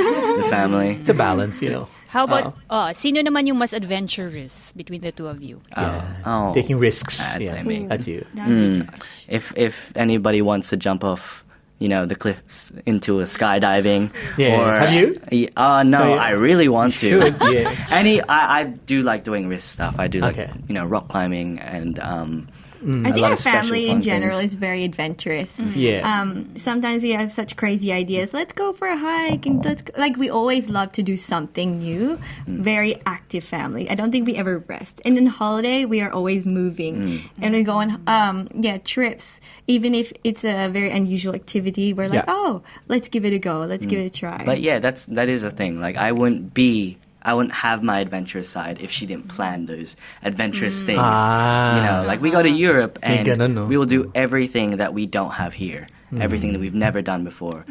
the 0.42 0.46
family. 0.50 0.98
It's 1.00 1.10
a 1.10 1.14
balance, 1.14 1.62
you 1.62 1.70
know. 1.70 1.86
How 2.08 2.24
about, 2.24 2.56
oh, 2.72 2.88
sino 2.96 3.20
naman 3.20 3.44
yung 3.46 3.58
mas 3.60 3.76
adventurous 3.76 4.72
between 4.72 5.02
the 5.04 5.12
two 5.12 5.28
of 5.28 5.42
you? 5.44 5.60
Oh, 5.76 6.02
oh. 6.24 6.54
Taking 6.56 6.78
risks. 6.80 7.18
That's 7.20 7.40
yeah. 7.44 7.62
me. 7.62 7.84
That's 7.84 8.08
you. 8.08 8.24
Mm. 8.34 8.88
If 9.28 9.52
if 9.60 9.92
anybody 9.94 10.40
wants 10.40 10.72
to 10.72 10.76
jump 10.80 11.04
off, 11.04 11.44
you 11.78 11.86
know, 11.86 12.06
the 12.08 12.16
cliffs 12.16 12.72
into 12.88 13.20
a 13.20 13.24
skydiving, 13.28 14.08
Yeah, 14.40 14.56
or 14.56 14.72
have 14.72 14.92
you? 14.96 15.20
Y- 15.30 15.52
Uh, 15.54 15.84
no, 15.84 16.00
Oh, 16.02 16.14
yeah. 16.16 16.22
I 16.24 16.30
really 16.32 16.66
want 16.72 16.94
to. 17.04 17.20
should, 17.28 17.36
yeah. 17.52 17.76
Any, 17.92 18.24
I, 18.24 18.60
I 18.60 18.64
do 18.88 19.04
like 19.04 19.22
doing 19.22 19.46
risk 19.46 19.68
stuff. 19.68 20.00
I 20.00 20.08
do 20.08 20.20
like 20.24 20.38
Okay. 20.38 20.50
you 20.66 20.72
know 20.74 20.86
rock 20.88 21.08
climbing 21.12 21.60
and 21.60 22.00
um. 22.00 22.48
Mm, 22.82 23.06
I 23.06 23.10
a 23.10 23.12
think 23.12 23.26
our 23.26 23.36
family 23.36 23.88
in 23.88 24.02
general 24.02 24.38
things. 24.38 24.52
is 24.52 24.56
very 24.56 24.84
adventurous. 24.84 25.56
Mm-hmm. 25.56 25.78
Yeah. 25.78 26.20
Um, 26.20 26.56
sometimes 26.56 27.02
we 27.02 27.10
have 27.10 27.32
such 27.32 27.56
crazy 27.56 27.92
ideas. 27.92 28.32
Let's 28.32 28.52
go 28.52 28.72
for 28.72 28.88
a 28.88 28.96
hike, 28.96 29.46
and 29.46 29.64
let's 29.64 29.82
go. 29.82 29.92
like 29.98 30.16
we 30.16 30.30
always 30.30 30.68
love 30.68 30.92
to 30.92 31.02
do 31.02 31.16
something 31.16 31.78
new. 31.78 32.18
Mm. 32.46 32.60
Very 32.60 33.00
active 33.06 33.44
family. 33.44 33.90
I 33.90 33.94
don't 33.94 34.10
think 34.10 34.26
we 34.26 34.36
ever 34.36 34.58
rest. 34.68 35.00
And 35.04 35.18
in 35.18 35.26
holiday, 35.26 35.84
we 35.84 36.00
are 36.00 36.10
always 36.10 36.46
moving, 36.46 36.96
mm. 36.96 37.30
and 37.42 37.54
we 37.54 37.62
go 37.62 37.74
on 37.74 38.02
um, 38.06 38.48
yeah 38.54 38.78
trips. 38.78 39.40
Even 39.66 39.94
if 39.94 40.12
it's 40.24 40.44
a 40.44 40.68
very 40.68 40.90
unusual 40.90 41.34
activity, 41.34 41.92
we're 41.92 42.08
like, 42.08 42.24
Yeah. 42.24 42.24
oh, 42.28 42.62
let's 42.88 43.08
give 43.08 43.24
it 43.24 43.32
a 43.32 43.38
go. 43.38 43.60
Let's 43.60 43.86
give 43.86 44.00
it 44.00 44.06
a 44.06 44.10
try. 44.10 44.44
But 44.44 44.60
yeah, 44.60 44.78
that's 44.78 45.04
that 45.06 45.28
is 45.28 45.44
a 45.44 45.50
thing. 45.50 45.80
Like 45.80 45.96
I 45.96 46.12
wouldn't 46.12 46.54
be. 46.54 46.98
I 47.28 47.34
wouldn't 47.34 47.52
have 47.52 47.82
my 47.82 48.00
adventurous 48.00 48.48
side 48.48 48.78
if 48.80 48.90
she 48.90 49.04
didn't 49.04 49.28
plan 49.28 49.66
those 49.66 49.96
adventurous 50.22 50.82
things. 50.82 50.98
Ah. 51.02 51.76
You 51.76 51.82
know, 51.86 52.08
like 52.08 52.22
we 52.22 52.30
go 52.30 52.42
to 52.42 52.48
Europe 52.48 52.98
and 53.02 53.68
we 53.68 53.76
will 53.76 53.84
do 53.84 54.10
everything 54.14 54.78
that 54.78 54.94
we 54.94 55.04
don't 55.04 55.32
have 55.32 55.52
here, 55.52 55.86
everything 56.18 56.54
that 56.54 56.58
we've 56.58 56.74
never 56.74 57.02
done 57.02 57.24
before. 57.24 57.66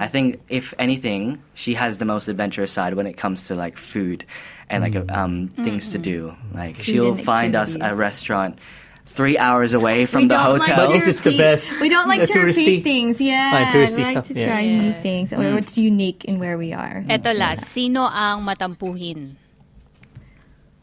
I 0.00 0.08
think 0.08 0.40
if 0.48 0.74
anything, 0.76 1.40
she 1.54 1.74
has 1.74 1.98
the 1.98 2.04
most 2.04 2.26
adventurous 2.26 2.72
side 2.72 2.94
when 2.94 3.06
it 3.06 3.16
comes 3.16 3.46
to 3.46 3.54
like 3.54 3.76
food 3.78 4.24
and 4.68 4.82
like 4.82 4.96
um, 5.12 5.48
things 5.64 5.90
to 5.90 5.98
do. 5.98 6.34
Like 6.52 6.82
she'll 6.82 7.14
find 7.14 7.54
us 7.54 7.76
a 7.80 7.94
restaurant 7.94 8.58
three 9.06 9.38
hours 9.38 9.72
away 9.72 10.04
from 10.04 10.22
we 10.22 10.28
the 10.28 10.38
hotel. 10.38 10.58
like 10.58 10.76
But 10.76 10.86
to 10.88 10.92
this 10.92 11.06
is 11.08 11.22
the 11.22 11.36
best. 11.36 11.80
We 11.80 11.88
don't 11.88 12.06
like 12.08 12.20
The 12.20 12.26
to 12.28 12.32
touristy. 12.36 12.56
repeat 12.68 12.82
things. 12.84 13.20
Yeah, 13.20 13.50
Ah, 13.54 13.72
touristy 13.72 13.96
we 13.96 14.04
like 14.04 14.12
stuff, 14.20 14.28
to 14.28 14.34
try 14.34 14.60
Yeah. 14.60 14.80
new 14.82 14.92
things 15.00 15.32
or 15.32 15.54
what's 15.54 15.78
unique 15.78 16.24
in 16.26 16.38
where 16.38 16.58
we 16.58 16.74
are. 16.76 17.00
Eto 17.08 17.32
last, 17.32 17.64
sino 17.66 18.04
ang 18.04 18.44
matampuhin? 18.44 19.36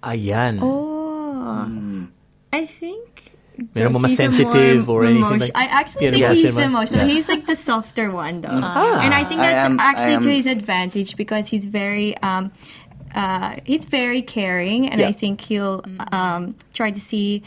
Ayan. 0.03 0.59
Oh, 0.61 1.65
Mm. 1.67 2.07
I 2.51 2.65
think 2.65 3.31
Meron 3.77 3.93
mo 3.93 3.99
mas 4.01 4.11
He's 4.11 4.17
sensitive 4.17 4.89
or 4.89 5.05
anything 5.05 5.21
emotion- 5.21 5.39
like 5.39 5.53
I 5.53 5.65
actually 5.69 6.09
think 6.09 6.25
he's 6.33 6.55
mo? 6.57 6.61
emotional. 6.73 7.05
Yeah. 7.05 7.13
He's 7.13 7.29
like 7.29 7.45
the 7.45 7.53
softer 7.55 8.09
one, 8.09 8.41
though, 8.41 8.49
Ah. 8.49 8.97
and 9.05 9.13
I 9.13 9.21
think 9.29 9.41
I 9.45 9.53
that's 9.53 9.69
am- 9.69 9.77
actually 9.79 10.17
to 10.25 10.31
his 10.33 10.47
advantage 10.49 11.13
because 11.15 11.45
he's 11.53 11.69
very. 11.69 12.17
Um, 12.25 12.49
uh, 13.13 13.53
he's 13.63 13.85
very 13.85 14.25
caring, 14.25 14.89
and 14.89 14.97
Yeah. 14.99 15.07
I 15.07 15.13
think 15.13 15.37
he'll 15.45 15.85
um, 16.11 16.57
try 16.73 16.89
to 16.89 16.97
see 16.99 17.43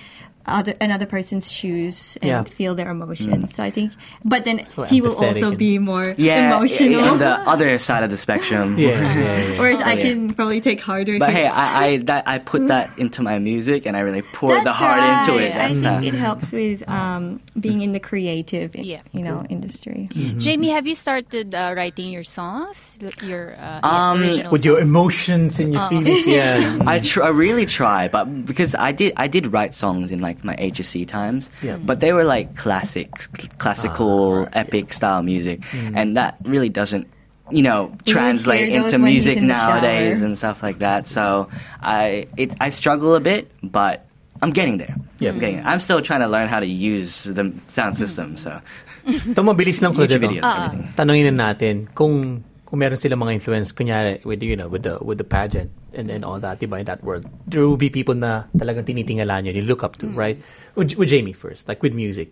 other 0.46 0.74
another 0.80 1.06
person's 1.06 1.50
shoes 1.50 2.16
and 2.22 2.28
Yeah. 2.30 2.42
feel 2.44 2.74
their 2.74 2.90
emotions. 2.90 3.54
So 3.54 3.62
I 3.64 3.70
think, 3.70 3.92
but 4.24 4.44
then 4.44 4.64
So 4.74 4.82
he 4.84 5.00
will 5.00 5.16
also 5.16 5.54
be 5.54 5.78
more 5.78 6.14
Yeah, 6.16 6.56
emotional. 6.56 7.04
on 7.04 7.18
the 7.18 7.40
other 7.48 7.78
side 7.78 8.02
of 8.02 8.10
the 8.10 8.16
spectrum. 8.16 8.78
Yeah, 8.86 9.00
yeah, 9.00 9.38
yeah. 9.52 9.58
Whereas 9.60 9.80
I 9.80 9.94
yeah. 9.94 10.02
can 10.04 10.34
probably 10.34 10.60
take 10.60 10.80
harder. 10.80 11.18
But 11.18 11.30
hey. 11.30 11.46
I 11.46 11.66
I, 11.86 11.96
that, 12.08 12.26
I 12.26 12.38
put 12.38 12.66
that 12.68 12.90
into 12.98 13.22
my 13.22 13.38
music 13.38 13.86
and 13.86 13.96
I 13.96 14.00
really 14.00 14.22
poured 14.22 14.60
the 14.60 14.64
That's 14.72 14.78
heart 14.78 15.02
into 15.02 15.32
right. 15.38 15.50
it. 15.50 15.56
I 15.56 15.72
think 15.74 16.06
it 16.06 16.14
helps 16.14 16.52
with 16.52 16.86
um, 16.88 17.40
being 17.58 17.82
in 17.82 17.92
the 17.92 18.00
creative, 18.00 18.74
Yeah. 18.76 19.00
you 19.12 19.22
know, 19.22 19.44
industry. 19.50 20.08
Mm-hmm. 20.12 20.38
Jamie, 20.38 20.70
have 20.70 20.86
you 20.86 20.94
started 20.94 21.54
uh, 21.54 21.74
writing 21.76 22.10
your 22.10 22.24
songs? 22.24 22.98
Your 23.22 23.54
uh, 23.58 23.80
Um, 23.86 24.22
original 24.22 24.50
With 24.52 24.64
your 24.64 24.78
emotions 24.80 25.58
and 25.60 25.72
your 25.72 25.88
feelings, 25.88 26.26
yeah. 26.38 26.78
I 26.86 27.00
tr- 27.00 27.22
I 27.24 27.28
really 27.28 27.66
try, 27.66 28.08
but 28.08 28.24
because 28.46 28.74
I 28.74 28.92
did 28.92 29.12
I 29.16 29.26
did 29.28 29.52
write 29.52 29.74
songs 29.74 30.10
in 30.10 30.20
like 30.20 30.35
my 30.44 30.56
HSC 30.56 31.06
times, 31.06 31.48
Yeah. 31.62 31.76
but 31.78 32.00
they 32.00 32.12
were 32.12 32.24
like 32.24 32.56
classic, 32.56 33.12
classical, 33.58 34.46
Ah, 34.52 34.60
epic 34.66 34.92
style 34.92 35.22
music, 35.22 35.60
Mm. 35.72 35.92
and 35.96 36.06
that 36.16 36.36
really 36.44 36.68
doesn't, 36.68 37.06
you 37.50 37.62
know, 37.62 37.92
translate 38.04 38.68
into 38.68 38.98
music 38.98 39.38
in 39.38 39.46
nowadays 39.48 40.20
and 40.20 40.36
stuff 40.36 40.62
like 40.62 40.78
that. 40.80 41.06
So 41.06 41.48
I 41.80 42.26
it 42.36 42.52
I 42.60 42.68
struggle 42.70 43.14
a 43.14 43.22
bit, 43.22 43.50
but 43.62 44.04
I'm 44.42 44.50
getting 44.52 44.76
there. 44.76 44.92
Yeah. 45.18 45.32
I'm 45.32 45.40
getting. 45.40 45.62
There. 45.62 45.66
I'm 45.66 45.80
still 45.80 46.02
trying 46.04 46.20
to 46.20 46.28
learn 46.28 46.48
how 46.48 46.60
to 46.60 46.68
use 46.68 47.24
the 47.24 47.48
sound 47.72 47.96
system. 47.96 48.36
So 48.36 48.60
Ito 49.06 49.40
mabilis 49.46 49.78
lang 49.80 49.94
YouTube 49.94 50.18
Claudette, 50.18 50.42
videos. 50.42 50.96
Tanungin 50.98 51.30
natin 51.38 51.86
kung 51.94 52.42
kung 52.66 52.78
meron 52.82 52.98
sila 52.98 53.14
mga 53.14 53.38
influence 53.38 53.70
kunyari 53.70 54.18
with 54.26 54.42
you 54.42 54.58
know 54.58 54.66
with 54.66 54.82
the 54.82 54.98
with 54.98 55.22
the 55.22 55.24
pageant 55.24 55.70
and 55.96 56.10
and 56.12 56.24
all 56.24 56.38
that 56.38 56.60
diba 56.60 56.78
in 56.78 56.86
that 56.86 57.02
world 57.02 57.24
there 57.48 57.64
will 57.66 57.80
be 57.80 57.88
people 57.88 58.14
na 58.14 58.44
talagang 58.56 58.84
tinitingala 58.84 59.40
nyo 59.42 59.50
you 59.50 59.64
look 59.64 59.82
up 59.82 59.96
to 59.96 60.06
right 60.12 60.36
with, 60.76 60.94
with 61.00 61.08
Jamie 61.08 61.32
first 61.32 61.66
like 61.72 61.82
with 61.82 61.96
music 61.96 62.30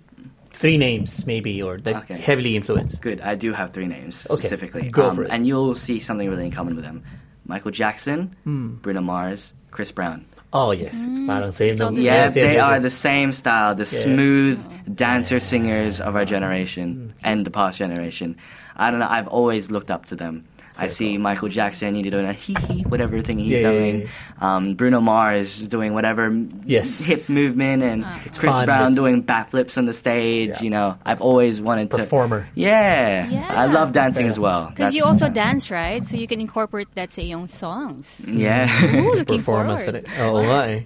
three 0.52 0.76
names 0.78 1.26
maybe 1.26 1.58
or 1.64 1.80
that 1.82 2.04
Okay. 2.06 2.14
heavily 2.20 2.54
influenced 2.54 3.00
Good. 3.02 3.18
I 3.24 3.34
do 3.34 3.50
have 3.56 3.72
three 3.74 3.88
names 3.90 4.22
Okay, 4.30 4.38
specifically. 4.46 4.86
go 4.92 5.10
um, 5.10 5.16
for 5.18 5.22
it. 5.26 5.30
And 5.34 5.42
you'll 5.48 5.74
see 5.74 5.98
something 5.98 6.30
really 6.30 6.46
in 6.46 6.54
common 6.54 6.76
with 6.78 6.84
them. 6.86 7.02
Michael 7.44 7.74
Jackson, 7.74 8.36
Hmm. 8.46 8.78
Bruno 8.78 9.02
Mars, 9.02 9.50
Chris 9.74 9.90
Brown. 9.90 10.22
oh 10.54 10.70
yes 10.70 10.94
parang 11.26 11.50
same 11.50 11.74
the- 11.74 11.98
Yes, 11.98 12.38
yes, 12.38 12.38
they 12.38 12.62
are 12.62 12.78
the 12.78 12.92
same 12.92 13.34
style, 13.34 13.74
the 13.74 13.82
Yeah. 13.90 14.06
smooth 14.06 14.62
dancer 14.94 15.42
singers 15.42 15.98
of 15.98 16.14
our 16.14 16.22
generation 16.22 17.10
and 17.26 17.42
the 17.42 17.50
past 17.50 17.82
generation. 17.82 18.38
I 18.78 18.94
don't 18.94 19.02
know, 19.02 19.10
I've 19.10 19.26
always 19.26 19.74
looked 19.74 19.90
up 19.90 20.06
to 20.12 20.14
them. 20.14 20.46
I 20.76 20.88
see 20.88 21.18
Michael 21.18 21.48
Jackson, 21.48 21.94
he's 21.94 22.10
doing 22.10 22.26
a 22.26 22.32
hee 22.34 22.56
hee, 22.66 22.82
whatever 22.82 23.22
thing 23.22 23.38
he's 23.38 23.62
Yeah, 23.62 23.70
yeah, 23.70 23.70
doing. 23.70 23.96
Um, 24.42 24.74
Bruno 24.74 25.00
Mars 25.00 25.62
is 25.62 25.68
doing 25.68 25.94
whatever 25.94 26.34
Yes. 26.66 26.98
hip 27.06 27.28
movement, 27.30 27.82
and 27.86 28.02
Chris 28.34 28.50
fun, 28.52 28.66
Brown 28.66 28.90
but- 28.90 28.96
doing 28.98 29.22
backflips 29.22 29.78
on 29.78 29.86
the 29.86 29.94
stage. 29.94 30.58
Yeah. 30.58 30.62
You 30.62 30.70
know, 30.70 30.98
I've 31.06 31.20
always 31.22 31.62
wanted 31.62 31.90
Performer. 31.90 32.50
to. 32.52 32.60
Yeah. 32.60 33.28
Yeah. 33.30 33.46
I 33.54 33.66
love 33.66 33.92
dancing 33.92 34.26
as 34.26 34.38
well. 34.38 34.66
Because 34.74 34.94
you 34.94 35.02
That's- 35.06 35.22
also 35.22 35.32
dance, 35.32 35.70
right? 35.70 36.04
So 36.04 36.16
you 36.16 36.26
can 36.26 36.40
incorporate 36.40 36.88
that 36.98 37.12
sa 37.14 37.22
iyong 37.22 37.48
songs. 37.48 38.26
Yeah. 38.26 38.66
Ooh, 38.98 39.14
looking 39.14 39.38
performance 39.38 39.84
forward. 39.86 40.04
na 40.10 40.10
rin. 40.10 40.26
Oo 40.26 40.42
nga 40.42 40.60
eh. 40.74 40.80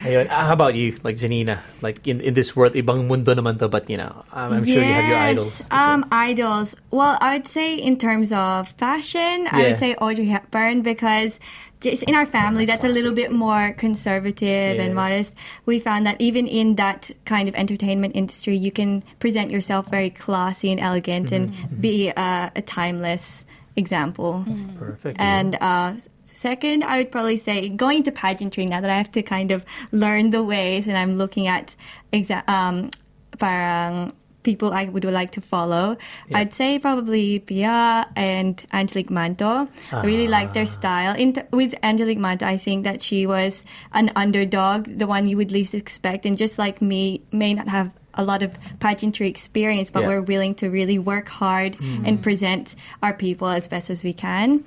Ayun. 0.00 0.28
Ah, 0.30 0.46
how 0.46 0.54
about 0.54 0.74
you, 0.78 0.94
like 1.02 1.16
Jenina? 1.16 1.58
Like 1.82 2.06
in 2.06 2.20
in 2.22 2.34
this 2.34 2.54
world, 2.54 2.74
ibang 2.78 3.10
mundo 3.10 3.34
naman 3.34 3.58
to, 3.58 3.66
but 3.66 3.90
you 3.90 3.98
know, 3.98 4.22
um, 4.30 4.62
I'm 4.62 4.64
sure 4.64 4.78
you 4.78 4.94
have 4.94 5.08
your 5.10 5.18
idols. 5.18 5.58
Um, 5.70 6.06
idols. 6.14 6.76
Well, 6.90 7.18
I 7.20 7.36
would 7.38 7.48
say 7.50 7.74
in 7.74 7.98
terms 7.98 8.30
of 8.30 8.70
fashion, 8.78 9.50
I 9.50 9.66
would 9.66 9.78
say 9.82 9.94
Audrey 9.98 10.30
Hepburn 10.30 10.82
because 10.86 11.42
just 11.80 12.02
in 12.06 12.14
our 12.14 12.26
family, 12.26 12.66
that's 12.66 12.82
a 12.82 12.90
little 12.90 13.10
bit 13.14 13.30
more 13.30 13.74
conservative 13.78 14.78
and 14.78 14.94
modest. 14.94 15.34
We 15.66 15.78
found 15.78 16.06
that 16.06 16.18
even 16.18 16.46
in 16.46 16.74
that 16.78 17.10
kind 17.24 17.48
of 17.48 17.54
entertainment 17.54 18.14
industry, 18.14 18.54
you 18.58 18.70
can 18.70 19.02
present 19.18 19.50
yourself 19.50 19.90
very 19.90 20.10
classy 20.10 20.70
and 20.70 20.78
elegant 20.80 21.30
and 21.30 21.50
Mm-hmm. 21.50 21.80
be 21.80 22.10
a, 22.10 22.50
a 22.54 22.62
timeless 22.62 23.46
example. 23.76 24.42
Perfect. 24.78 25.18
And 25.22 25.54
uh, 25.60 25.94
second, 26.36 26.84
I 26.84 26.98
would 26.98 27.10
probably 27.10 27.36
say 27.36 27.68
going 27.68 28.02
to 28.04 28.12
pageantry 28.12 28.66
now 28.66 28.80
that 28.80 28.90
I 28.90 28.96
have 28.96 29.10
to 29.12 29.22
kind 29.22 29.50
of 29.50 29.64
learn 29.92 30.30
the 30.30 30.42
ways 30.42 30.86
and 30.86 30.96
I'm 30.96 31.18
looking 31.18 31.46
at 31.46 31.74
exa- 32.12 32.48
um, 32.48 32.90
parang 33.38 34.12
people 34.44 34.72
I 34.72 34.84
would 34.84 35.04
like 35.04 35.32
to 35.32 35.40
follow. 35.40 35.96
Yeah. 36.28 36.38
I'd 36.38 36.54
say 36.54 36.78
probably 36.78 37.40
Pia 37.40 38.06
and 38.16 38.64
Angelique 38.72 39.10
Manto. 39.10 39.68
I 39.92 40.04
really 40.06 40.28
like 40.28 40.54
their 40.54 40.64
style. 40.64 41.14
In 41.14 41.32
t- 41.34 41.42
with 41.50 41.74
Angelique 41.82 42.18
Manto, 42.18 42.46
I 42.46 42.56
think 42.56 42.84
that 42.84 43.02
she 43.02 43.26
was 43.26 43.64
an 43.92 44.10
underdog, 44.16 44.84
the 44.98 45.06
one 45.06 45.26
you 45.28 45.36
would 45.36 45.50
least 45.52 45.74
expect, 45.74 46.24
and 46.24 46.38
just 46.38 46.58
like 46.58 46.80
me, 46.80 47.20
may 47.32 47.52
not 47.52 47.68
have 47.68 47.90
a 48.14 48.24
lot 48.24 48.42
of 48.42 48.56
pageantry 48.80 49.28
experience, 49.28 49.90
but 49.90 50.00
Yeah. 50.02 50.08
we're 50.08 50.22
willing 50.22 50.54
to 50.56 50.70
really 50.70 50.98
work 50.98 51.28
hard 51.28 51.76
and 51.80 52.22
present 52.22 52.74
our 53.02 53.12
people 53.12 53.48
as 53.48 53.68
best 53.68 53.90
as 53.90 54.02
we 54.02 54.12
can. 54.12 54.64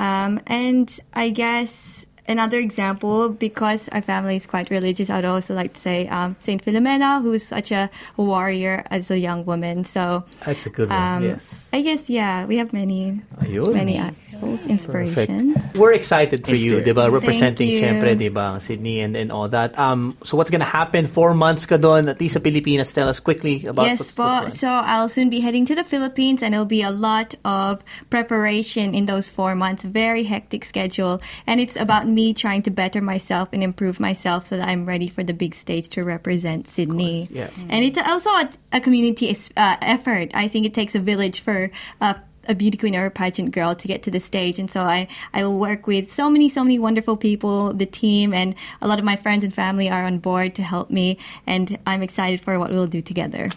Um, 0.00 0.40
and 0.46 0.88
I 1.12 1.28
guess 1.28 2.06
another 2.26 2.58
example, 2.58 3.28
because 3.28 3.88
our 3.90 4.00
family 4.00 4.36
is 4.36 4.46
quite 4.46 4.70
religious, 4.70 5.10
I 5.10 5.16
would 5.16 5.26
also 5.26 5.54
like 5.54 5.74
to 5.74 5.80
say 5.80 6.08
um, 6.08 6.36
Saint 6.38 6.64
Philomena, 6.64 7.20
who's 7.20 7.42
such 7.42 7.70
a 7.70 7.90
warrior 8.16 8.82
as 8.90 9.10
a 9.10 9.18
young 9.18 9.44
woman. 9.44 9.84
So 9.84 10.24
That's 10.46 10.64
a 10.64 10.70
good 10.70 10.88
one. 10.88 10.98
um, 10.98 11.24
yes. 11.24 11.68
I 11.72 11.82
guess 11.82 12.10
yeah, 12.10 12.46
we 12.46 12.58
have 12.58 12.72
many 12.72 13.22
Ayun. 13.46 13.74
many 13.74 13.98
idols, 13.98 14.66
inspirations. 14.66 15.54
Perfect. 15.54 15.76
We're 15.78 15.92
excited 15.92 16.42
for 16.44 16.58
you, 16.58 16.82
Inspired. 16.82 16.84
di 16.84 16.92
ba? 16.92 17.10
Representing, 17.10 17.68
you. 17.70 17.80
syempre, 17.80 18.18
di 18.18 18.28
ba, 18.28 18.58
Sydney 18.58 19.00
and, 19.00 19.14
and 19.14 19.30
all 19.30 19.46
that. 19.48 19.78
Um, 19.78 20.18
so 20.24 20.36
what's 20.36 20.50
gonna 20.50 20.66
happen? 20.66 21.06
Four 21.06 21.34
months 21.34 21.66
ka 21.66 21.76
doon, 21.76 22.08
at 22.08 22.18
least 22.18 22.34
sa 22.34 22.40
Pilipinas. 22.40 22.92
Tell 22.92 23.08
us 23.08 23.20
quickly 23.20 23.66
about 23.66 23.86
yes, 23.86 24.00
what's, 24.00 24.16
what's 24.18 24.58
So 24.58 24.66
I'll 24.66 25.08
soon 25.08 25.30
be 25.30 25.38
heading 25.38 25.64
to 25.66 25.74
the 25.74 25.84
Philippines, 25.84 26.42
and 26.42 26.54
it'll 26.54 26.66
be 26.66 26.82
a 26.82 26.90
lot 26.90 27.34
of 27.44 27.82
preparation 28.10 28.94
in 28.94 29.06
those 29.06 29.28
four 29.28 29.54
months. 29.54 29.84
Very 29.84 30.24
hectic 30.24 30.64
schedule, 30.64 31.22
and 31.46 31.60
it's 31.60 31.76
about 31.76 32.08
me 32.08 32.34
trying 32.34 32.62
to 32.66 32.70
better 32.70 33.00
myself 33.00 33.48
and 33.52 33.62
improve 33.62 34.00
myself 34.00 34.46
so 34.46 34.56
that 34.56 34.66
I'm 34.66 34.86
ready 34.86 35.06
for 35.06 35.22
the 35.22 35.34
big 35.34 35.54
stage 35.54 35.88
to 35.90 36.02
represent 36.02 36.66
Sydney. 36.66 37.28
yeah. 37.30 37.50
And 37.68 37.84
it's 37.84 37.98
also 37.98 38.30
a, 38.30 38.50
a 38.72 38.80
community 38.80 39.30
uh, 39.56 39.76
effort. 39.82 40.30
I 40.34 40.48
think 40.48 40.66
it 40.66 40.74
takes 40.74 40.94
a 40.94 41.00
village 41.00 41.40
for. 41.60 42.16
A 42.48 42.54
beauty 42.54 42.78
queen 42.78 42.96
or 42.96 43.04
a 43.04 43.10
pageant 43.10 43.52
girl 43.52 43.76
to 43.76 43.86
get 43.86 44.02
to 44.04 44.10
the 44.10 44.18
stage 44.18 44.58
and 44.58 44.70
so 44.70 44.80
I, 44.80 45.06
I 45.34 45.44
will 45.44 45.58
work 45.58 45.86
with 45.86 46.10
so 46.10 46.30
many 46.30 46.48
so 46.48 46.64
many 46.64 46.78
wonderful 46.80 47.16
people 47.16 47.74
the 47.74 47.84
team 47.84 48.32
and 48.32 48.56
a 48.80 48.88
lot 48.88 48.98
of 48.98 49.04
my 49.04 49.14
friends 49.14 49.44
and 49.44 49.52
family 49.52 49.90
are 49.90 50.04
on 50.06 50.18
board 50.18 50.54
to 50.54 50.62
help 50.62 50.88
me 50.90 51.18
and 51.46 51.78
I'm 51.86 52.02
excited 52.02 52.40
for 52.40 52.58
what 52.58 52.72
we'll 52.72 52.88
do 52.88 53.02
together 53.02 53.50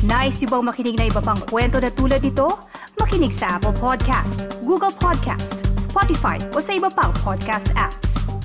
Nice 0.00 0.40
yung 0.40 0.48
bang 0.48 0.64
makinig 0.64 0.96
na 0.96 1.04
iba 1.12 1.20
pang 1.20 1.36
kwento 1.44 1.76
na 1.76 1.92
tulad 1.92 2.24
ito? 2.24 2.48
Makinig 2.96 3.36
sa 3.36 3.60
Apple 3.60 3.76
Podcast, 3.76 4.48
Google 4.64 4.92
Podcast, 4.96 5.60
Spotify 5.76 6.40
o 6.56 6.58
sa 6.60 6.72
iba 6.72 6.88
pang 6.88 7.12
podcast 7.20 7.68
apps. 7.76 8.39